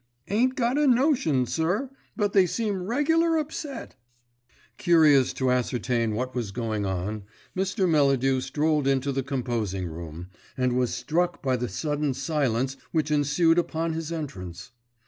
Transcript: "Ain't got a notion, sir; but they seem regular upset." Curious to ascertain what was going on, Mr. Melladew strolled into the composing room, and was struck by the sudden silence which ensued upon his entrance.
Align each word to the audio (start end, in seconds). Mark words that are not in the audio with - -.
"Ain't 0.29 0.55
got 0.55 0.79
a 0.79 0.87
notion, 0.87 1.45
sir; 1.45 1.91
but 2.15 2.33
they 2.33 2.47
seem 2.47 2.81
regular 2.87 3.37
upset." 3.37 3.95
Curious 4.79 5.31
to 5.33 5.51
ascertain 5.51 6.15
what 6.15 6.33
was 6.33 6.49
going 6.49 6.87
on, 6.87 7.21
Mr. 7.55 7.87
Melladew 7.87 8.41
strolled 8.41 8.87
into 8.87 9.11
the 9.11 9.21
composing 9.21 9.85
room, 9.85 10.29
and 10.57 10.73
was 10.73 10.91
struck 10.91 11.43
by 11.43 11.55
the 11.55 11.69
sudden 11.69 12.15
silence 12.15 12.77
which 12.91 13.11
ensued 13.11 13.59
upon 13.59 13.93
his 13.93 14.11
entrance. 14.11 14.71